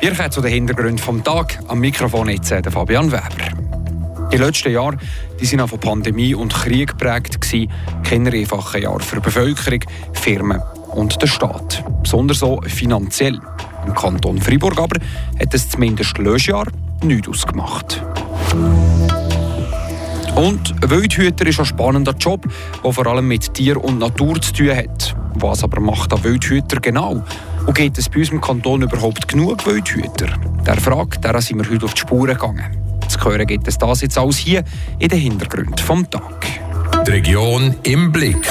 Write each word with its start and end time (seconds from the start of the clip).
Wir 0.00 0.14
kommen 0.14 0.32
zu 0.32 0.40
den 0.40 0.50
Hintergründen 0.50 1.16
des 1.16 1.24
Tag. 1.24 1.58
Am 1.68 1.78
Mikrofon 1.78 2.30
jetzt 2.30 2.50
der 2.50 2.72
Fabian 2.72 3.12
Weber. 3.12 3.28
Die 4.32 4.38
letzten 4.38 4.72
Jahre 4.72 4.96
die 5.38 5.44
sind 5.44 5.60
von 5.68 5.78
Pandemie 5.78 6.34
und 6.34 6.54
Krieg 6.54 6.88
geprägt. 6.88 7.38
Keine 8.02 8.30
einfachen 8.30 8.80
Jahre 8.80 9.00
für 9.00 9.16
die 9.16 9.22
Bevölkerung, 9.22 9.80
Firmen 10.14 10.62
und 10.92 11.20
den 11.20 11.28
Staat. 11.28 11.84
Besonders 12.02 12.38
so 12.38 12.62
finanziell. 12.62 13.38
Im 13.86 13.94
Kanton 13.94 14.40
Freiburg 14.40 14.78
aber 14.78 14.98
hat 15.38 15.52
es 15.52 15.68
zumindest 15.68 16.16
Löschjahr 16.16 16.66
nichts 17.02 17.28
ausgemacht. 17.28 18.02
Und 20.34 20.90
Wildhüter 20.90 21.46
ist 21.46 21.58
ein 21.58 21.66
spannender 21.66 22.14
Job, 22.18 22.46
der 22.82 22.92
vor 22.92 23.06
allem 23.06 23.28
mit 23.28 23.52
Tier 23.52 23.76
und 23.82 23.98
Natur 23.98 24.40
zu 24.40 24.54
tun 24.54 24.74
hat. 24.74 25.14
Was 25.34 25.62
aber 25.62 25.80
macht 25.80 26.14
ein 26.14 26.24
Wildhüter 26.24 26.80
genau? 26.80 27.22
Und 27.70 27.76
geht 27.76 27.96
es 27.98 28.08
bei 28.08 28.18
uns 28.18 28.30
im 28.30 28.40
Kanton 28.40 28.82
überhaupt 28.82 29.28
genug 29.28 29.64
Wildhüter? 29.64 30.26
Der 30.66 30.76
Frage, 30.80 31.20
der 31.20 31.40
sind 31.40 31.62
wir 31.62 31.70
heute 31.70 31.84
auf 31.84 31.94
die 31.94 32.00
Spuren 32.00 32.34
gegangen. 32.34 32.64
Zu 33.06 33.24
hören 33.24 33.46
gibt 33.46 33.68
es 33.68 33.78
das 33.78 34.00
jetzt 34.00 34.18
alles 34.18 34.38
hier 34.38 34.64
in 34.98 35.08
den 35.08 35.20
Hintergründen 35.20 35.78
vom 35.78 36.10
Tag. 36.10 36.46
Die 37.06 37.10
Region 37.12 37.76
im 37.84 38.10
Blick. 38.10 38.44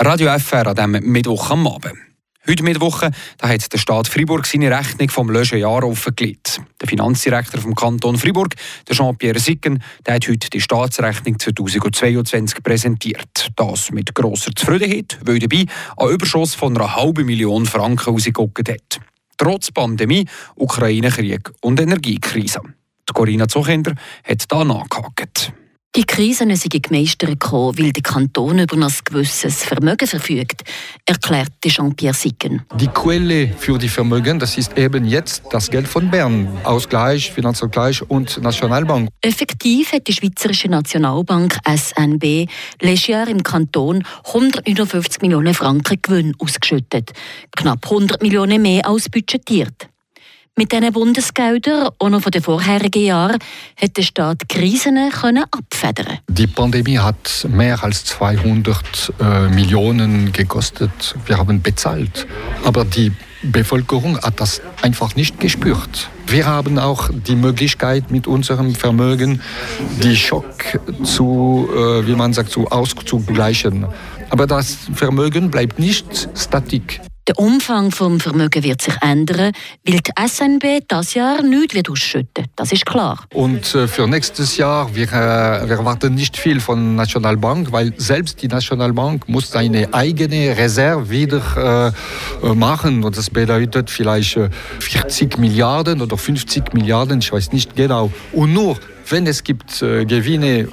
Radio 0.00 0.38
FR 0.38 0.68
an 0.68 0.76
diesem 0.76 1.10
Mittwoch 1.10 1.50
am 1.50 1.66
Abend. 1.66 2.11
Heute 2.44 2.64
Mittwoch 2.64 3.02
hat 3.02 3.72
der 3.72 3.78
Staat 3.78 4.08
Fribourg 4.08 4.46
seine 4.46 4.76
Rechnung 4.76 5.08
vom 5.10 5.30
Löschenjahr 5.30 5.84
offengelegt. 5.84 6.60
Der 6.80 6.88
Finanzdirektor 6.88 7.60
vom 7.60 7.76
Kanton 7.76 8.18
Fribourg, 8.18 8.56
Jean-Pierre 8.90 9.38
Sicken, 9.38 9.80
der 10.04 10.16
hat 10.16 10.26
heute 10.26 10.50
die 10.50 10.60
Staatsrechnung 10.60 11.38
2022 11.38 12.60
präsentiert. 12.64 13.52
Das 13.54 13.92
mit 13.92 14.12
grosser 14.12 14.50
Zufriedenheit, 14.56 15.20
weil 15.24 15.38
dabei 15.38 15.66
ein 15.96 16.08
Überschuss 16.08 16.56
von 16.56 16.76
einer 16.76 16.96
halben 16.96 17.26
Million 17.26 17.64
Franken 17.64 18.10
rausgeguckt 18.10 18.68
hat. 18.68 18.98
Trotz 19.38 19.70
Pandemie, 19.70 20.26
Ukraine-Krieg 20.56 21.48
und 21.60 21.78
Energiekrise. 21.78 22.58
Die 23.08 23.12
Corinna 23.12 23.46
Zuchender 23.46 23.94
hat 24.24 24.50
da 24.50 24.64
nachgehakt. 24.64 25.52
Die 25.94 26.04
Krise 26.04 26.46
sei 26.56 26.78
gemeistert 26.80 27.38
gekommen, 27.38 27.78
weil 27.78 27.92
der 27.92 28.02
Kanton 28.02 28.60
über 28.60 28.76
ein 28.76 28.92
gewisses 29.04 29.62
Vermögen 29.62 30.08
verfügt, 30.08 30.62
erklärte 31.04 31.68
Jean-Pierre 31.68 32.14
Sicken. 32.14 32.62
Die 32.76 32.86
Quelle 32.86 33.48
für 33.58 33.76
die 33.76 33.90
Vermögen, 33.90 34.38
das 34.38 34.56
ist 34.56 34.78
eben 34.78 35.04
jetzt 35.04 35.42
das 35.50 35.70
Geld 35.70 35.86
von 35.86 36.10
Bern. 36.10 36.48
Ausgleich, 36.64 37.30
Finanzausgleich 37.30 38.00
und 38.08 38.40
Nationalbank. 38.40 39.10
Effektiv 39.20 39.92
hat 39.92 40.08
die 40.08 40.14
Schweizerische 40.14 40.68
Nationalbank 40.68 41.58
SNB 41.68 42.48
letztes 42.80 43.08
Jahr 43.08 43.28
im 43.28 43.42
Kanton 43.42 44.02
159 44.28 45.20
Millionen 45.20 45.52
Franken 45.52 46.00
Gewinn 46.00 46.34
ausgeschüttet. 46.38 47.12
Knapp 47.54 47.84
100 47.84 48.22
Millionen 48.22 48.62
mehr 48.62 48.88
als 48.88 49.10
budgetiert. 49.10 49.91
Mit 50.58 50.70
diesen 50.70 50.92
Bundesgeldern, 50.92 51.88
auch 51.98 52.08
noch 52.10 52.20
von 52.20 52.30
den 52.30 52.42
vorherigen 52.42 53.02
Jahren, 53.02 53.38
hat 53.74 53.96
der 53.96 54.02
Staat 54.02 54.50
Krisen 54.50 54.98
können 55.10 55.44
abfedern 55.50 56.18
Die 56.28 56.46
Pandemie 56.46 56.98
hat 56.98 57.46
mehr 57.48 57.82
als 57.82 58.04
200 58.04 59.14
äh, 59.18 59.48
Millionen 59.48 60.30
gekostet. 60.30 61.14
Wir 61.24 61.38
haben 61.38 61.62
bezahlt. 61.62 62.26
Aber 62.64 62.84
die 62.84 63.12
Bevölkerung 63.42 64.18
hat 64.20 64.40
das 64.40 64.60
einfach 64.82 65.16
nicht 65.16 65.40
gespürt. 65.40 66.10
Wir 66.26 66.44
haben 66.44 66.78
auch 66.78 67.08
die 67.10 67.34
Möglichkeit, 67.34 68.10
mit 68.10 68.26
unserem 68.26 68.74
Vermögen 68.74 69.40
die 70.02 70.16
Schock 70.16 70.78
zu, 71.02 71.66
äh, 71.74 72.06
wie 72.06 72.14
man 72.14 72.34
sagt, 72.34 72.50
zu 72.50 72.68
auszugleichen. 72.68 73.86
Aber 74.28 74.46
das 74.46 74.76
Vermögen 74.94 75.50
bleibt 75.50 75.78
nicht 75.78 76.28
statik. 76.36 77.00
Der 77.28 77.38
Umfang 77.38 77.90
des 77.90 78.22
Vermögens 78.22 78.64
wird 78.64 78.82
sich 78.82 78.94
ändern, 79.00 79.52
weil 79.86 80.00
die 80.00 80.28
SNB 80.28 80.84
das 80.88 81.14
Jahr 81.14 81.40
nichts 81.42 81.74
wird 81.74 81.88
ausschütten. 81.88 82.46
Das 82.56 82.72
ist 82.72 82.84
klar. 82.84 83.24
Und 83.32 83.74
äh, 83.74 83.86
für 83.86 84.08
nächstes 84.08 84.56
Jahr, 84.56 84.92
wir, 84.94 85.04
äh, 85.04 85.68
wir 85.68 85.76
erwarten 85.76 86.14
nicht 86.16 86.36
viel 86.36 86.58
von 86.58 86.78
der 86.78 87.04
Nationalbank, 87.04 87.70
weil 87.70 87.94
selbst 87.96 88.42
die 88.42 88.48
Nationalbank 88.48 89.28
muss 89.28 89.50
seine 89.50 89.94
eigene 89.94 90.56
Reserve 90.56 91.10
wieder 91.10 91.94
äh, 92.42 92.54
machen. 92.54 93.04
Und 93.04 93.16
das 93.16 93.30
bedeutet 93.30 93.88
vielleicht 93.88 94.38
40 94.80 95.38
Milliarden 95.38 96.00
oder 96.00 96.16
50 96.16 96.74
Milliarden, 96.74 97.20
ich 97.20 97.32
weiß 97.32 97.52
nicht 97.52 97.76
genau. 97.76 98.10
Und 98.32 98.52
nur 98.52 98.78
wenn 99.08 99.26
es 99.26 99.44
gibt 99.44 99.82
äh, 99.82 100.04
Gewinne 100.04 100.68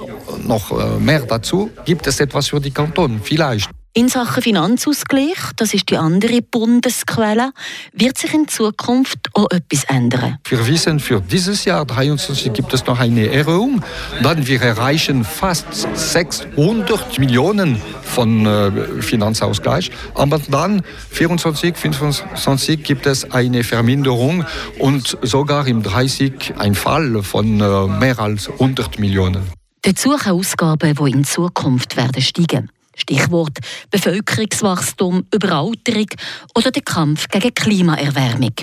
noch 0.46 0.70
äh, 0.72 0.98
mehr 0.98 1.20
dazu, 1.20 1.70
gibt 1.84 2.06
es 2.06 2.20
etwas 2.20 2.48
für 2.48 2.60
die 2.60 2.70
Kanton, 2.70 3.20
vielleicht. 3.22 3.70
In 3.92 4.08
Sachen 4.08 4.40
Finanzausgleich, 4.40 5.36
das 5.56 5.74
ist 5.74 5.90
die 5.90 5.96
andere 5.96 6.42
Bundesquelle, 6.42 7.50
wird 7.92 8.18
sich 8.18 8.32
in 8.32 8.46
Zukunft 8.46 9.18
auch 9.34 9.50
etwas 9.50 9.82
ändern. 9.82 10.38
Wir 10.48 10.64
wissen, 10.68 11.00
für 11.00 11.20
dieses 11.20 11.64
Jahr 11.64 11.88
2023 11.88 12.52
gibt 12.52 12.72
es 12.72 12.86
noch 12.86 13.00
eine 13.00 13.26
Erhöhung. 13.32 13.82
Dann 14.22 14.46
wir 14.46 14.62
erreichen 14.62 15.24
fast 15.24 15.88
600 15.94 17.18
Millionen 17.18 17.82
von 18.04 18.46
äh, 18.46 19.02
Finanzausgleich. 19.02 19.90
Aber 20.14 20.38
dann 20.38 20.82
24, 21.10 21.76
25 21.76 22.84
gibt 22.84 23.06
es 23.06 23.32
eine 23.32 23.64
Verminderung 23.64 24.44
und 24.78 25.18
sogar 25.22 25.66
im 25.66 25.82
30 25.82 26.54
ein 26.58 26.76
Fall 26.76 27.24
von 27.24 27.60
äh, 27.60 27.86
mehr 27.88 28.20
als 28.20 28.48
100 28.48 29.00
Millionen. 29.00 29.42
Dazu 29.82 30.14
Ausgaben, 30.14 30.94
die 30.94 31.10
in 31.10 31.24
Zukunft 31.24 31.96
werden 31.96 32.22
steigen. 32.22 32.70
Stichwort 33.00 33.58
Bevölkerungswachstum, 33.90 35.26
Überalterung 35.32 36.08
oder 36.54 36.70
der 36.70 36.82
Kampf 36.82 37.28
gegen 37.28 37.54
Klimaerwärmung. 37.54 38.54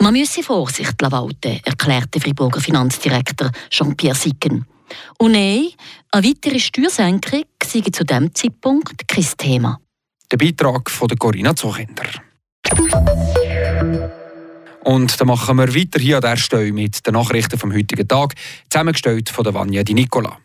Man 0.00 0.12
müsse 0.12 0.42
Vorsicht 0.42 1.00
walten, 1.00 1.60
erklärte 1.64 2.20
Friburger 2.20 2.60
Finanzdirektor 2.60 3.50
Jean-Pierre 3.70 4.16
Sicken. 4.16 4.66
Und 5.18 5.32
nein, 5.32 5.68
eine 6.10 6.26
weitere 6.26 6.58
Steuersenkung 6.58 7.44
sei 7.62 7.80
zu 7.80 8.04
diesem 8.04 8.34
Zeitpunkt 8.34 9.08
kein 9.08 9.26
Thema. 9.36 9.80
Der 10.30 10.36
Beitrag 10.36 10.90
von 10.90 11.08
Corinna 11.08 11.54
Zuchender. 11.54 12.08
Und 14.84 15.18
dann 15.18 15.28
machen 15.28 15.56
wir 15.56 15.74
weiter 15.74 15.98
hier 15.98 16.16
an 16.16 16.22
der 16.22 16.36
Stelle 16.36 16.72
mit 16.72 17.06
den 17.06 17.14
Nachrichten 17.14 17.58
vom 17.58 17.72
heutigen 17.72 18.06
Tag, 18.06 18.34
zusammengestellt 18.68 19.30
von 19.30 19.44
der 19.44 19.54
Vanja 19.54 19.82
Di 19.82 19.94
Nicola. 19.94 20.38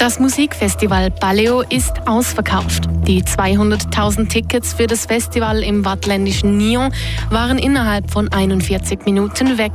Das 0.00 0.18
Musikfestival 0.18 1.10
Baleo 1.10 1.60
ist 1.60 1.92
ausverkauft. 2.08 2.84
Die 3.06 3.22
200.000 3.22 4.30
Tickets 4.30 4.72
für 4.72 4.86
das 4.86 5.04
Festival 5.04 5.62
im 5.62 5.84
wattländischen 5.84 6.56
Nyon 6.56 6.90
waren 7.28 7.58
innerhalb 7.58 8.10
von 8.10 8.32
41 8.32 9.00
Minuten 9.04 9.58
weg. 9.58 9.72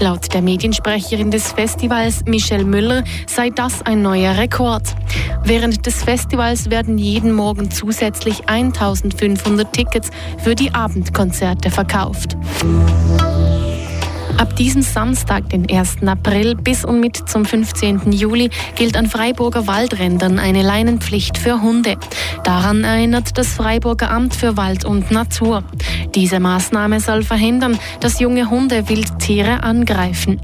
Laut 0.00 0.34
der 0.34 0.42
Mediensprecherin 0.42 1.30
des 1.30 1.52
Festivals 1.52 2.24
Michelle 2.26 2.64
Müller 2.64 3.04
sei 3.28 3.50
das 3.50 3.82
ein 3.82 4.02
neuer 4.02 4.36
Rekord. 4.36 4.82
Während 5.44 5.86
des 5.86 6.02
Festivals 6.02 6.68
werden 6.68 6.98
jeden 6.98 7.32
Morgen 7.32 7.70
zusätzlich 7.70 8.48
1500 8.48 9.72
Tickets 9.72 10.10
für 10.38 10.56
die 10.56 10.74
Abendkonzerte 10.74 11.70
verkauft. 11.70 12.36
Ab 14.40 14.56
diesem 14.56 14.80
Samstag, 14.80 15.50
den 15.50 15.70
1. 15.70 15.98
April, 16.06 16.54
bis 16.54 16.82
und 16.82 16.98
mit 16.98 17.28
zum 17.28 17.44
15. 17.44 18.10
Juli 18.10 18.48
gilt 18.74 18.96
an 18.96 19.04
Freiburger 19.04 19.66
Waldrändern 19.66 20.38
eine 20.38 20.62
Leinenpflicht 20.62 21.36
für 21.36 21.60
Hunde. 21.60 21.98
Daran 22.42 22.82
erinnert 22.82 23.36
das 23.36 23.48
Freiburger 23.48 24.10
Amt 24.10 24.34
für 24.34 24.56
Wald 24.56 24.86
und 24.86 25.10
Natur. 25.10 25.62
Diese 26.14 26.40
Maßnahme 26.40 27.00
soll 27.00 27.22
verhindern, 27.22 27.78
dass 28.00 28.18
junge 28.18 28.48
Hunde 28.48 28.88
Wildtiere 28.88 29.62
angreifen. 29.62 30.40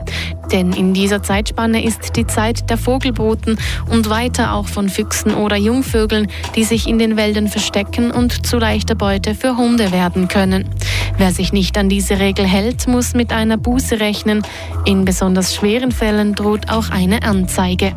Denn 0.52 0.72
in 0.72 0.94
dieser 0.94 1.22
Zeitspanne 1.22 1.84
ist 1.84 2.16
die 2.16 2.26
Zeit 2.26 2.70
der 2.70 2.78
Vogelboten 2.78 3.58
und 3.90 4.08
weiter 4.10 4.54
auch 4.54 4.68
von 4.68 4.88
Füchsen 4.88 5.34
oder 5.34 5.56
Jungvögeln, 5.56 6.28
die 6.54 6.64
sich 6.64 6.86
in 6.86 6.98
den 6.98 7.16
Wäldern 7.16 7.48
verstecken 7.48 8.10
und 8.10 8.46
zu 8.46 8.58
leichter 8.58 8.94
Beute 8.94 9.34
für 9.34 9.56
Hunde 9.56 9.92
werden 9.92 10.28
können. 10.28 10.68
Wer 11.18 11.32
sich 11.32 11.52
nicht 11.52 11.78
an 11.78 11.88
diese 11.88 12.18
Regel 12.18 12.46
hält, 12.46 12.86
muss 12.88 13.14
mit 13.14 13.32
einer 13.32 13.56
Buße 13.56 14.00
rechnen. 14.00 14.42
In 14.84 15.04
besonders 15.04 15.54
schweren 15.54 15.92
Fällen 15.92 16.34
droht 16.34 16.70
auch 16.70 16.90
eine 16.90 17.22
Anzeige. 17.22 17.92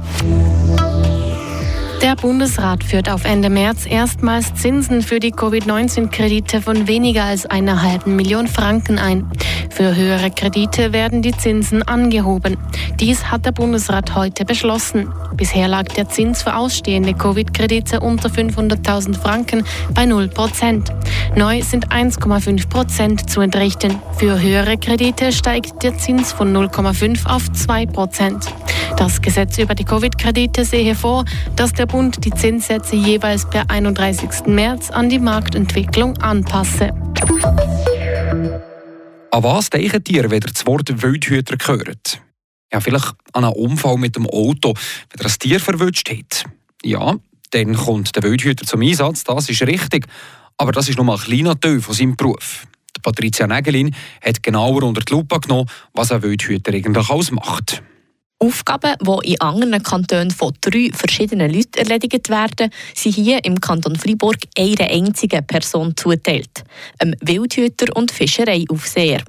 Der 2.01 2.15
Bundesrat 2.15 2.81
führt 2.81 3.09
auf 3.09 3.25
Ende 3.25 3.49
März 3.49 3.85
erstmals 3.85 4.53
Zinsen 4.55 5.01
für 5.01 5.19
die 5.19 5.31
Covid-19-Kredite 5.31 6.61
von 6.61 6.87
weniger 6.87 7.25
als 7.25 7.45
einer 7.45 7.81
halben 7.81 8.15
Million 8.15 8.47
Franken 8.47 8.97
ein. 8.97 9.29
Für 9.69 9.95
höhere 9.95 10.31
Kredite 10.31 10.93
werden 10.93 11.21
die 11.21 11.35
Zinsen 11.35 11.83
angehoben. 11.83 12.57
Dies 13.01 13.25
hat 13.25 13.45
der 13.45 13.51
Bundesrat 13.51 14.15
heute 14.15 14.45
beschlossen. 14.45 15.09
Bisher 15.33 15.67
lag 15.67 15.85
der 15.89 16.07
Zins 16.07 16.41
für 16.41 16.55
ausstehende 16.55 17.13
Covid-Kredite 17.13 17.99
unter 17.99 18.29
500.000 18.29 19.17
Franken 19.17 19.65
bei 19.93 20.05
0 20.05 20.29
Prozent. 20.29 20.93
Neu 21.35 21.61
sind 21.61 21.89
1,5 21.89 22.69
Prozent 22.69 23.29
zu 23.29 23.41
entrichten. 23.41 23.99
Für 24.17 24.41
höhere 24.41 24.77
Kredite 24.77 25.31
steigt 25.31 25.83
der 25.83 25.97
Zins 25.97 26.31
von 26.31 26.55
0,5 26.55 27.25
auf 27.25 27.51
2 27.51 27.85
Prozent. 27.85 28.45
Das 28.97 29.21
Gesetz 29.21 29.57
über 29.57 29.75
die 29.75 29.85
Covid-Kredite 29.85 30.65
sehe 30.65 30.95
vor, 30.95 31.25
dass 31.55 31.73
der 31.73 31.85
Bund 31.85 32.25
die 32.25 32.31
Zinssätze 32.31 32.95
jeweils 32.95 33.49
per 33.49 33.69
31. 33.69 34.47
März 34.47 34.89
an 34.89 35.09
die 35.09 35.19
Marktentwicklung 35.19 36.17
anpasse. 36.17 36.93
An 39.31 39.43
was 39.43 39.69
denken 39.69 40.03
ihr, 40.07 40.23
wenn 40.23 40.41
ihr 40.41 40.51
das 40.51 40.65
Wort 40.65 41.01
Wildhüter 41.01 41.55
hört? 41.65 42.19
Ja, 42.73 42.81
vielleicht 42.81 43.13
an 43.33 43.45
einen 43.45 43.53
Unfall 43.53 43.97
mit 43.97 44.15
dem 44.15 44.27
Auto, 44.27 44.73
wenn 45.11 45.25
ihr 45.25 45.31
ein 45.31 45.39
Tier 45.39 45.59
verwünscht 45.59 46.09
hat. 46.09 46.45
Ja, 46.83 47.15
dann 47.51 47.75
kommt 47.75 48.15
der 48.15 48.23
Wildhüter 48.23 48.65
zum 48.65 48.81
Einsatz, 48.81 49.23
das 49.23 49.49
ist 49.49 49.61
richtig. 49.61 50.05
Aber 50.61 50.73
das 50.73 50.89
ist 50.89 50.97
nur 50.97 51.09
ein 51.09 51.19
kleiner 51.19 51.57
Teil 51.57 51.79
von 51.79 51.95
seinem 51.95 52.17
Beruf. 52.17 52.67
Patricia 53.01 53.47
Nägelin 53.47 53.95
hat 54.21 54.43
genauer 54.43 54.83
unter 54.83 54.99
die 55.01 55.13
Lupe 55.13 55.39
genommen, 55.39 55.69
was 55.93 56.11
ein 56.11 56.21
Wildhüter 56.21 56.73
eigentlich 56.73 57.09
ausmacht. 57.09 57.81
Aufgaben, 58.41 58.95
die 59.01 59.33
in 59.33 59.41
anderen 59.41 59.81
Kantonen 59.83 60.31
von 60.31 60.53
drei 60.59 60.91
verschiedenen 60.93 61.53
Leuten 61.53 61.77
erledigt 61.77 62.29
werden, 62.29 62.71
sind 62.93 63.15
hier 63.15 63.43
im 63.45 63.59
Kanton 63.59 63.95
Freiburg 63.95 64.37
einer 64.57 64.89
einzigen 64.89 65.47
Person 65.47 65.95
zuteilt, 65.95 66.63
einem 66.99 67.15
Wildhüter 67.21 67.95
und 67.95 68.11
Fischereiaufseher. 68.11 69.23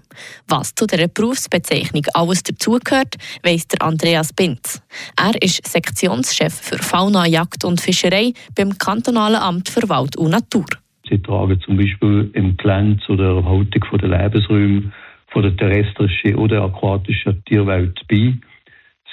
Was 0.48 0.74
zu 0.74 0.86
dieser 0.86 1.08
Berufsbezeichnung 1.08 2.06
alles 2.12 2.42
dazugehört, 2.42 3.16
weiss 3.44 3.68
der 3.68 3.82
Andreas 3.82 4.32
Binz. 4.32 4.80
Er 5.16 5.40
ist 5.40 5.64
Sektionschef 5.64 6.54
für 6.54 6.78
Fauna, 6.78 7.26
Jagd 7.26 7.64
und 7.64 7.80
Fischerei 7.80 8.32
beim 8.56 8.76
Kantonalen 8.78 9.40
Amt 9.40 9.68
für 9.68 9.88
Wald 9.88 10.16
und 10.16 10.30
Natur. 10.30 10.66
Sie 11.10 11.20
tragen 11.20 11.60
zum 11.60 11.76
Beispiel 11.76 12.30
im 12.34 12.56
Glänz 12.56 13.08
oder 13.08 13.34
Erhaltung 13.34 13.98
der 14.00 14.08
Lebensräume 14.08 14.92
von 15.26 15.42
der 15.42 15.56
terrestrischen 15.56 16.36
oder 16.36 16.62
aquatischen 16.62 17.42
Tierwelt 17.46 18.00
bei. 18.08 18.34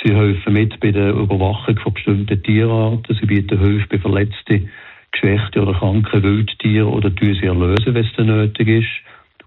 Sie 0.03 0.13
helfen 0.13 0.53
mit 0.53 0.79
bei 0.79 0.91
der 0.91 1.09
Überwachung 1.09 1.75
von 1.79 1.93
bestimmten 1.93 2.43
Tierarten. 2.43 3.17
Sie 3.19 3.25
bieten 3.25 3.59
Hilfe 3.59 3.87
bei 3.89 3.97
verletzten, 3.97 4.69
geschwächten 5.11 5.63
oder 5.63 5.73
kranken 5.73 6.21
Wildtieren 6.21 6.89
oder 6.89 7.13
tun 7.13 7.33
sie 7.33 7.47
erlösen, 7.47 7.95
wenn 7.95 8.05
es 8.05 8.13
dann 8.15 8.27
nötig 8.27 8.67
ist. 8.67 8.89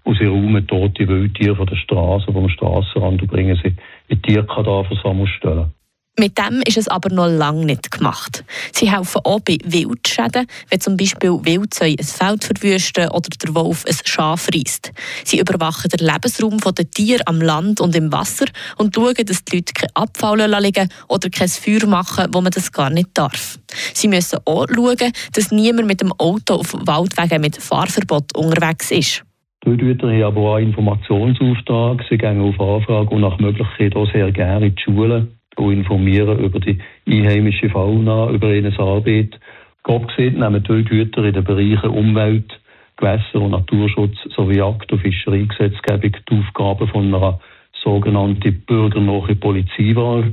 Und 0.03 0.17
sie 0.17 0.25
räumen 0.25 0.67
tote 0.67 1.07
Wildtiere 1.07 1.55
von 1.55 1.67
der 1.67 1.77
Straße, 1.77 2.33
vom 2.33 2.49
Strassenrand 2.49 3.21
und 3.21 3.31
bringen 3.31 3.57
sie 3.63 3.73
in 4.09 4.21
Tierkadaversammelstellen. 4.21 5.71
Mit 6.19 6.37
dem 6.37 6.61
ist 6.67 6.77
es 6.77 6.89
aber 6.89 7.09
noch 7.09 7.27
lange 7.27 7.65
nicht 7.65 7.89
gemacht. 7.89 8.43
Sie 8.73 8.91
helfen 8.91 9.21
auch 9.23 9.39
bei 9.39 9.57
Wildschäden, 9.63 10.45
wenn 10.69 10.81
zum 10.81 10.97
Beispiel 10.97 11.31
Wildzeu 11.31 11.95
ein 11.97 12.03
Feld 12.03 12.43
verwüsten 12.43 13.07
oder 13.09 13.29
der 13.41 13.55
Wolf 13.55 13.85
ein 13.87 13.95
Schaf 14.03 14.47
reißt. 14.53 14.91
Sie 15.23 15.39
überwachen 15.39 15.89
den 15.89 16.05
Lebensraum 16.05 16.57
der 16.59 16.91
Tiere 16.91 17.25
am 17.27 17.41
Land 17.41 17.79
und 17.79 17.95
im 17.95 18.11
Wasser 18.11 18.45
und 18.77 18.93
schauen, 18.93 19.25
dass 19.25 19.45
die 19.45 19.55
Leute 19.55 19.73
kein 19.73 19.89
Abfall 19.93 20.61
liegen 20.61 20.89
oder 21.07 21.29
kein 21.29 21.47
Feuer 21.47 21.87
machen, 21.87 22.27
wo 22.33 22.41
man 22.41 22.51
das 22.51 22.73
gar 22.73 22.89
nicht 22.89 23.09
darf. 23.13 23.57
Sie 23.93 24.09
müssen 24.09 24.39
auch 24.45 24.67
schauen, 24.67 25.13
dass 25.33 25.51
niemand 25.51 25.87
mit 25.87 26.01
dem 26.01 26.11
Auto 26.19 26.55
auf 26.55 26.73
Waldwegen 26.73 27.41
mit 27.41 27.55
Fahrverbot 27.55 28.35
unterwegs 28.35 28.91
ist. 28.91 29.23
Die 29.63 29.69
Wildhüter 29.69 30.07
haben 30.07 30.23
aber 30.23 30.41
auch 30.41 30.55
einen 30.55 30.67
Informationsauftrag. 30.67 32.03
Sie 32.09 32.17
gehen 32.17 32.41
auf 32.41 32.59
Anfrage 32.59 33.09
und 33.15 33.21
nach 33.21 33.39
Möglichkeit 33.39 33.95
auch 33.95 34.11
sehr 34.11 34.31
gerne 34.31 34.67
in 34.67 34.75
die 34.75 34.81
Schulen 34.81 35.40
und 35.61 35.73
informieren 35.73 36.39
über 36.39 36.59
die 36.59 36.79
einheimische 37.07 37.69
Fauna, 37.69 38.29
über 38.31 38.53
ihre 38.53 38.77
Arbeit. 38.79 39.39
Grob 39.83 40.07
gesehen 40.07 40.39
nehmen 40.39 40.63
die 40.63 40.69
Wildhüter 40.69 41.23
in 41.23 41.33
den 41.33 41.43
Bereichen 41.43 41.89
Umwelt, 41.89 42.59
Gewässer- 42.97 43.41
und 43.41 43.51
Naturschutz 43.51 44.17
sowie 44.35 44.57
Jagd- 44.57 44.91
und 44.91 44.99
Fischereigesetzgebung 44.99 46.11
die 46.29 46.37
Aufgaben 46.37 46.87
von 46.87 47.13
einer 47.13 47.39
sogenannten 47.83 48.61
bürgernahen 48.61 49.39
Polizei 49.39 49.95
wahr, 49.95 50.23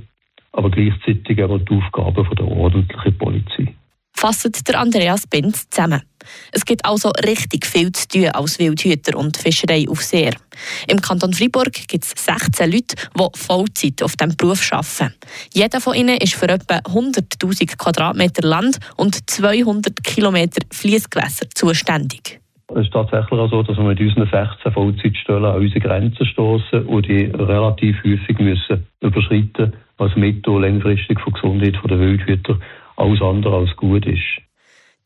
aber 0.52 0.70
gleichzeitig 0.70 1.42
auch 1.42 1.58
die 1.58 1.74
Aufgaben 1.74 2.24
von 2.24 2.36
der 2.36 2.48
ordentlichen 2.48 3.16
Polizei 3.16 3.74
fasst 4.14 4.68
der 4.68 4.80
Andreas 4.80 5.26
Benz 5.26 5.68
zusammen. 5.70 6.02
Es 6.52 6.64
gibt 6.64 6.84
also 6.84 7.10
richtig 7.24 7.66
viel 7.66 7.92
zu 7.92 8.08
tun 8.08 8.28
als 8.28 8.58
Wildhüter 8.58 9.16
und 9.16 9.36
Fischereiaufseher. 9.36 10.34
Im 10.88 11.00
Kanton 11.00 11.32
Freiburg 11.32 11.72
gibt 11.72 12.04
es 12.04 12.12
16 12.16 12.70
Leute, 12.70 12.96
die 13.16 13.38
Vollzeit 13.38 14.02
auf 14.02 14.16
diesem 14.16 14.36
Beruf 14.36 14.72
arbeiten. 14.72 15.14
Jeder 15.54 15.80
von 15.80 15.94
ihnen 15.94 16.18
ist 16.18 16.34
für 16.34 16.48
etwa 16.48 16.78
100.000 16.78 17.76
Quadratmeter 17.78 18.46
Land 18.46 18.78
und 18.96 19.30
200 19.30 20.02
Kilometer 20.02 20.60
Fließgewässer 20.72 21.46
zuständig. 21.54 22.40
Es 22.74 22.82
ist 22.82 22.92
tatsächlich 22.92 23.40
auch 23.40 23.50
so, 23.50 23.62
dass 23.62 23.78
wir 23.78 23.84
mit 23.84 23.98
unseren 23.98 24.28
16 24.28 24.72
Vollzeitstellen 24.72 25.44
an 25.44 25.56
unsere 25.56 25.80
Grenzen 25.80 26.26
stoßen 26.26 26.84
und 26.86 27.06
die 27.06 27.24
relativ 27.24 27.96
häufig 28.04 28.38
müssen 28.38 28.86
überschreiten, 29.00 29.72
was 29.96 30.14
mittel- 30.16 30.52
und 30.52 30.62
langfristig 30.62 31.18
für 31.20 31.30
die 31.30 31.40
Gesundheit 31.40 31.74
der 31.90 31.98
Wildhüter 31.98 32.58
alles 32.98 33.22
andere 33.22 33.56
als 33.56 33.76
gut 33.76 34.06
ist. 34.06 34.42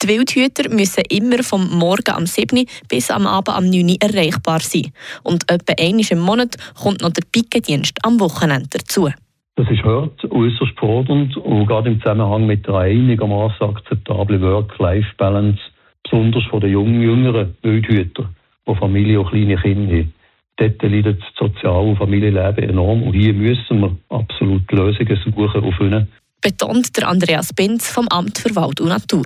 Die 0.02 0.08
Wildhüter 0.08 0.68
müssen 0.68 1.04
immer 1.10 1.44
vom 1.44 1.78
Morgen 1.78 2.10
am 2.10 2.26
7. 2.26 2.66
bis 2.88 3.10
am 3.10 3.26
Abend 3.26 3.56
am 3.56 3.70
9. 3.70 3.96
erreichbar 4.00 4.58
sein. 4.58 4.90
Und 5.22 5.48
etwa 5.48 5.74
einmal 5.78 6.04
im 6.10 6.18
Monat 6.18 6.56
kommt 6.74 7.02
noch 7.02 7.10
der 7.10 7.22
Pikendienst 7.30 7.98
am 8.02 8.18
Wochenende 8.18 8.68
dazu. 8.72 9.10
Das 9.54 9.70
ist 9.70 9.84
hart, 9.84 10.24
äußerst 10.28 10.76
fordernd 10.76 11.36
und 11.36 11.66
gerade 11.66 11.90
im 11.90 12.00
Zusammenhang 12.00 12.46
mit 12.46 12.66
der 12.66 12.78
einigermaßen 12.78 13.64
akzeptablen 13.64 14.40
Work-Life-Balance, 14.40 15.60
besonders 16.02 16.44
von 16.46 16.60
den 16.60 16.72
jungen, 16.72 17.00
jüngeren 17.00 17.54
Wildhütern, 17.62 18.34
die 18.66 18.74
Familie 18.74 19.20
und 19.20 19.28
kleine 19.28 19.56
Kinder 19.56 19.92
haben. 19.92 20.14
Dort 20.56 20.82
leidet 20.82 21.20
das 21.20 21.34
Sozial- 21.38 21.86
und 21.86 21.98
Familienleben 21.98 22.70
enorm 22.70 23.02
und 23.04 23.12
hier 23.12 23.34
müssen 23.34 23.80
wir 23.80 23.96
absolut 24.08 24.70
Lösungen 24.72 25.18
suchen 25.24 25.64
auf 25.64 25.80
ihnen 25.80 26.08
betont 26.42 26.94
der 26.96 27.08
Andreas 27.08 27.52
Binz 27.54 27.88
vom 27.88 28.06
Amt 28.08 28.38
für 28.38 28.54
Wald 28.54 28.80
und 28.80 28.88
Natur. 28.88 29.24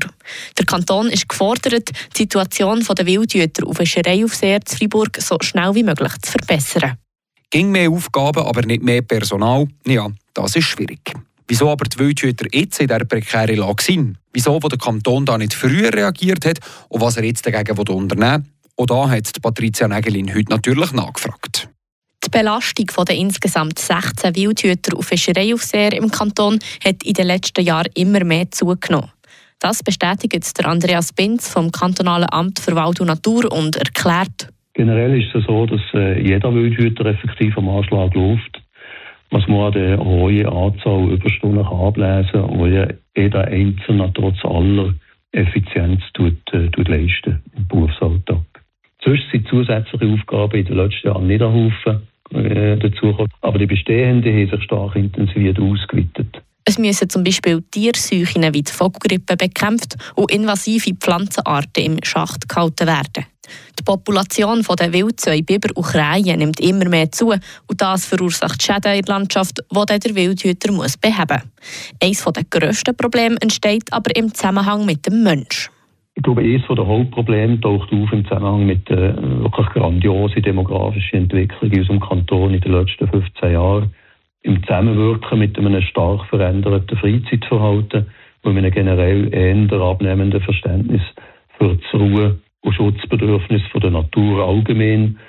Der 0.56 0.64
Kanton 0.64 1.08
ist 1.08 1.28
gefordert, 1.28 1.90
die 2.14 2.22
Situation 2.22 2.84
der 2.96 3.06
Wildhüter 3.06 3.66
auf 3.66 3.78
Fischereiaufseher 3.78 4.64
zu 4.64 4.76
Freiburg 4.76 5.18
so 5.20 5.36
schnell 5.40 5.74
wie 5.74 5.82
möglich 5.82 6.12
zu 6.22 6.30
verbessern. 6.30 6.96
Ging 7.50 7.70
mehr 7.70 7.90
Aufgaben, 7.90 8.44
aber 8.44 8.62
nicht 8.62 8.82
mehr 8.82 9.02
Personal? 9.02 9.66
Ja, 9.86 10.08
das 10.34 10.54
ist 10.56 10.66
schwierig. 10.66 11.00
Wieso 11.48 11.70
aber 11.70 11.84
die 11.84 11.98
Wildhüter 11.98 12.46
jetzt 12.52 12.80
in 12.80 12.88
dieser 12.88 13.04
prekären 13.04 13.56
Lage 13.56 13.82
sind? 13.82 14.18
Wieso 14.32 14.62
wo 14.62 14.68
der 14.68 14.78
Kanton 14.78 15.24
da 15.24 15.38
nicht 15.38 15.54
früher 15.54 15.92
reagiert 15.92 16.44
hat 16.44 16.58
und 16.88 17.00
was 17.00 17.16
er 17.16 17.24
jetzt 17.24 17.46
dagegen 17.46 17.78
unternehmen 17.78 18.44
will? 18.44 18.50
Und 18.74 18.90
da 18.90 19.08
hat 19.08 19.30
Patricia 19.40 19.88
Nägelin 19.88 20.34
heute 20.34 20.50
natürlich 20.50 20.92
nachgefragt. 20.92 21.68
Die 22.26 22.38
Belastung 22.38 22.87
der 23.06 23.17
insgesamt 23.17 23.78
16 23.78 24.34
Wildhüter 24.34 24.96
und 24.96 25.05
Fischereiaufseher 25.05 25.93
im 25.93 26.11
Kanton 26.11 26.58
hat 26.84 27.05
in 27.05 27.12
den 27.12 27.28
letzten 27.28 27.64
Jahren 27.64 27.93
immer 27.94 28.25
mehr 28.25 28.50
zugenommen. 28.50 29.12
Das 29.61 29.84
bestätigt 29.84 30.58
der 30.58 30.67
Andreas 30.67 31.12
Binz 31.12 31.49
vom 31.49 31.70
Kantonalen 31.70 32.26
Amt 32.32 32.58
für 32.58 32.75
Wald 32.75 33.00
und 33.00 33.06
Natur 33.06 33.52
und 33.52 33.76
erklärt. 33.76 34.49
Generell 34.75 35.23
ist 35.23 35.33
es 35.37 35.45
so, 35.45 35.66
dass 35.66 35.80
äh, 35.95 36.21
jeder 36.21 36.52
Wildhüter 36.52 37.06
effektiv 37.06 37.56
am 37.56 37.68
Anschlag 37.68 38.12
läuft. 38.14 38.61
Was 39.30 39.47
man 39.47 39.66
an 39.66 39.73
der 39.73 39.99
hohen 39.99 40.47
Anzahl 40.47 41.09
Überstunden 41.09 41.64
kann 41.64 41.80
ablesen 41.80 42.33
kann 42.33 42.50
und 42.50 42.95
jeder 43.16 43.45
Einzelne 43.45 44.12
trotz 44.12 44.45
aller 44.45 44.95
Effizienz 45.30 46.02
tut, 46.14 46.37
äh, 46.52 46.68
tut 46.71 46.88
leisten 46.88 47.40
im 47.56 47.68
Berufsalltag. 47.68 48.42
Sonst 49.04 49.30
sind 49.30 49.47
zusätzliche 49.47 50.12
Aufgaben 50.12 50.59
in 50.59 50.66
den 50.66 50.76
letzten 50.76 51.06
Jahren 51.06 51.28
nicht 51.28 51.40
erhaufen 51.40 52.02
äh, 52.33 52.76
dazukommen. 52.76 53.30
Aber 53.40 53.59
die 53.59 53.66
bestehenden 53.66 54.33
haben 54.33 54.50
sich 54.50 54.64
stark 54.64 54.97
intensiviert 54.97 55.59
ausgeweitet. 55.59 56.42
Es 56.68 56.78
müssen 56.78 57.09
zum 57.09 57.23
Beispiel 57.23 57.62
Tierseuchen 57.71 58.42
wie 58.52 58.62
die 58.62 58.73
Vogelgrippe 58.73 59.37
bekämpft 59.37 59.97
und 60.16 60.33
invasive 60.33 60.95
Pflanzenarten 60.95 61.85
im 61.85 61.99
Schacht 62.02 62.49
gehalten 62.49 62.88
werden. 62.88 63.26
Die 63.78 63.85
Population 63.85 64.62
der 64.62 64.92
Wildzeu, 64.92 65.40
Biber 65.42 65.68
und 65.76 65.87
Krähen 65.87 66.40
nimmt 66.40 66.59
immer 66.59 66.88
mehr 66.88 67.12
zu 67.12 67.28
und 67.28 67.40
das 67.80 68.06
verursacht 68.06 68.61
Schäden 68.61 68.95
in 68.95 69.02
der 69.02 69.14
Landschaft, 69.14 69.61
die 69.71 69.99
der 69.99 70.14
Wildhüter 70.16 70.73
muss 70.73 70.97
beheben 70.97 71.42
muss. 72.00 72.25
Eines 72.25 72.25
der 72.25 72.45
grössten 72.50 72.97
Probleme 72.97 73.37
entsteht 73.40 73.92
aber 73.92 74.14
im 74.16 74.35
Zusammenhang 74.35 74.85
mit 74.85 75.06
dem 75.06 75.23
Menschen. 75.23 75.75
Glaube, 76.26 76.40
eines 76.40 76.66
der 76.66 76.87
Hauptprobleme 76.88 77.61
taucht 77.61 77.92
auf 77.92 78.12
im 78.12 78.25
Zusammenhang 78.25 78.66
mit 78.66 78.88
der 78.88 79.16
äh, 79.16 79.42
wirklich 79.45 79.66
grandiosen 79.68 80.42
demografischen 80.42 81.21
Entwicklung 81.21 81.71
in 81.71 81.78
unserem 81.78 82.00
Kanton 82.00 82.52
in 82.52 82.61
den 82.61 82.73
letzten 82.73 83.06
15 83.06 83.52
Jahren. 83.52 83.95
Im 84.42 84.61
Zusammenwirken 84.64 85.38
mit 85.38 85.56
einem 85.56 85.80
stark 85.83 86.26
veränderten 86.26 86.99
Freizeitverhalten 86.99 88.06
und 88.42 88.59
einem 88.59 88.73
generell 88.73 89.33
eher 89.33 89.80
abnehmenden 89.80 90.40
Verständnis 90.40 91.02
für 91.59 91.76
das 91.76 91.95
Ruhe- 91.95 92.38
und 92.62 92.75
Schutzbedürfnis 92.75 93.62
der 93.80 93.90
Natur 93.92 94.49
allgemein 94.49 95.21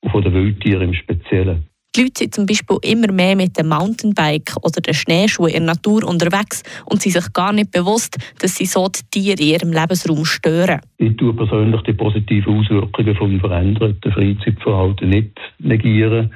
und 0.00 0.10
von 0.10 0.22
den 0.22 0.32
Wildtieren 0.32 0.88
im 0.88 0.94
Speziellen. 0.94 1.66
Die 1.96 2.02
Leute 2.02 2.18
sind 2.18 2.34
zum 2.34 2.46
Beispiel 2.46 2.76
immer 2.82 3.10
mehr 3.10 3.36
mit 3.36 3.56
dem 3.58 3.68
Mountainbike 3.68 4.54
oder 4.62 4.82
den 4.82 4.92
Schneeschuhen 4.92 5.50
in 5.50 5.64
der 5.64 5.74
Natur 5.74 6.06
unterwegs 6.06 6.62
und 6.84 7.00
sind 7.00 7.12
sich 7.12 7.32
gar 7.32 7.54
nicht 7.54 7.72
bewusst, 7.72 8.18
dass 8.40 8.56
sie 8.56 8.66
so 8.66 8.88
die 8.88 9.02
Tiere 9.10 9.40
in 9.40 9.48
ihrem 9.54 9.72
Lebensraum 9.72 10.26
stören. 10.26 10.80
Ich 10.98 11.16
tue 11.16 11.32
persönlich 11.32 11.80
die 11.82 11.94
positiven 11.94 12.58
Auswirkungen 12.58 13.16
vom 13.16 13.40
veränderten 13.40 14.12
Freizeitverhalten 14.12 15.08
nicht 15.08 15.40
negieren 15.58 16.30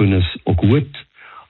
finde 0.00 0.18
es 0.18 0.40
auch 0.46 0.56
gut. 0.56 0.88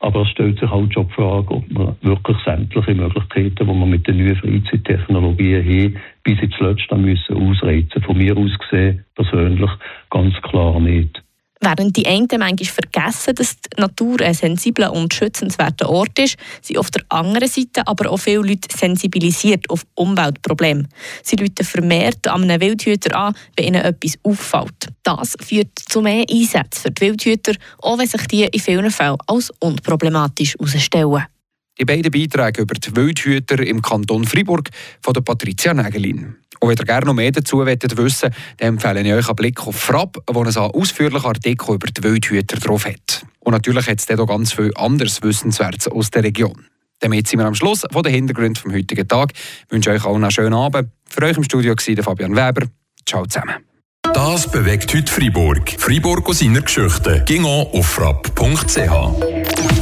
Aber 0.01 0.23
es 0.23 0.29
stellt 0.31 0.59
sich 0.59 0.71
halt 0.71 0.95
schon 0.95 1.09
die 1.09 1.15
Frage, 1.15 1.55
ob 1.55 1.71
man 1.71 1.97
wirklich 2.01 2.37
sämtliche 2.45 2.95
Möglichkeiten, 2.95 3.55
die 3.61 3.65
man 3.65 3.91
mit 3.91 4.07
den 4.07 4.17
neuen 4.17 4.37
Freizeittechnologien 4.37 5.65
haben, 5.65 5.97
bis 6.25 6.41
ins 6.41 6.59
Letzte 6.59 6.97
müssen 6.97 7.37
ausreizen. 7.37 8.03
Von 8.03 8.17
mir 8.17 8.37
aus 8.37 8.59
gesehen 8.59 9.05
persönlich 9.15 9.71
ganz 10.09 10.35
klar 10.43 10.81
nicht. 10.81 11.23
Während 11.63 11.95
die 11.95 12.07
einen 12.07 12.27
manchmal 12.39 12.57
vergessen, 12.57 13.35
dass 13.35 13.57
die 13.61 13.81
Natur 13.81 14.23
ein 14.23 14.33
sensibler 14.33 14.93
und 14.95 15.13
schützenswerter 15.13 15.91
Ort 15.91 16.19
ist, 16.19 16.37
sind 16.63 16.79
auf 16.79 16.91
der 16.91 17.05
anderen 17.11 17.49
Seite 17.49 17.87
aber 17.87 18.11
auch 18.11 18.17
viele 18.17 18.39
Leute 18.39 18.75
sensibilisiert 18.75 19.69
auf 19.69 19.85
Umweltprobleme. 19.95 20.89
Sie 21.23 21.37
rufen 21.37 21.65
vermehrt 21.65 22.27
an 22.29 22.45
einen 22.45 22.63
Wildhüter 22.63 23.15
an, 23.15 23.35
wenn 23.57 23.67
ihnen 23.67 23.85
etwas 23.85 24.19
auffällt. 24.23 24.89
Das 25.03 25.37
führt 25.39 25.79
zu 25.87 26.01
mehr 26.01 26.25
Einsätzen 26.31 26.81
für 26.81 26.91
die 26.93 27.01
Wildhüter, 27.03 27.53
auch 27.83 27.99
wenn 27.99 28.07
sich 28.07 28.27
die 28.29 28.45
in 28.45 28.61
vielen 28.61 28.91
Fällen 28.91 29.19
als 29.27 29.53
unproblematisch 29.61 30.55
herausstellen. 30.59 31.27
Die 31.79 31.85
beiden 31.85 32.11
Beiträge 32.11 32.63
über 32.63 32.75
die 32.75 32.97
Wildhüter 32.97 33.59
im 33.61 33.83
Kanton 33.83 34.25
Freiburg 34.25 34.71
von 35.03 35.13
der 35.13 35.21
Patricia 35.21 35.75
Nägelin. 35.75 36.37
Und 36.61 36.69
wenn 36.69 36.77
ihr 36.77 36.85
gerne 36.85 37.07
noch 37.07 37.15
mehr 37.15 37.33
dazu 37.33 37.59
wissen 37.59 37.97
wollt, 37.97 38.23
dann 38.59 38.69
empfehle 38.69 39.01
ich 39.01 39.13
euch 39.13 39.29
einen 39.29 39.37
Blick 39.37 39.67
auf 39.67 39.77
Frapp, 39.77 40.19
wo 40.31 40.43
es 40.45 40.57
einen 40.57 40.71
ausführlichen 40.71 41.27
Artikel 41.27 41.75
über 41.75 41.87
die 41.87 42.03
Wildhüter 42.03 42.57
drauf 42.59 42.85
hat. 42.85 43.25
Und 43.41 43.53
natürlich 43.53 43.87
hat 43.87 43.99
es 43.99 44.07
dort 44.07 44.21
auch 44.21 44.27
ganz 44.27 44.53
viel 44.53 44.71
anderes 44.77 45.23
Wissenswertes 45.23 45.89
aus 45.89 46.11
der 46.11 46.23
Region. 46.23 46.67
Damit 47.01 47.29
sind 47.29 47.41
wir 47.41 47.47
am 47.47 47.55
Schluss 47.55 47.85
von 47.91 48.03
den 48.03 48.13
Hintergründen 48.13 48.57
vom 48.57 48.73
heutigen 48.73 49.09
Tag. 49.09 49.33
Ich 49.33 49.73
wünsche 49.73 49.91
euch 49.91 50.05
allen 50.05 50.23
einen 50.23 50.31
schönen 50.31 50.53
Abend. 50.53 50.91
Für 51.09 51.23
euch 51.23 51.37
im 51.37 51.45
Studio 51.45 51.75
war 51.75 52.05
Fabian 52.05 52.37
Weber. 52.37 52.67
Ciao 53.07 53.25
zusammen. 53.25 53.55
Das 54.13 54.51
bewegt 54.51 54.95
heute 54.95 55.11
Freiburg. 55.11 55.77
Freiburg 55.79 56.29
aus 56.29 56.41
seiner 56.41 56.61
Geschichte. 56.61 57.23
Ging 57.27 57.45
auf 57.45 57.87
frapp.ch. 57.87 59.70